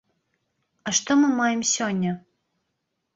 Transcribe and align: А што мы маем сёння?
А 0.87 0.93
што 0.99 1.11
мы 1.19 1.29
маем 1.41 1.61
сёння? 1.73 2.11